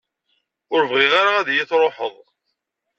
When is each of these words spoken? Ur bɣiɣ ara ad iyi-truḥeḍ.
Ur 0.73 0.83
bɣiɣ 0.91 1.13
ara 1.21 1.31
ad 1.37 1.47
iyi-truḥeḍ. 1.49 2.15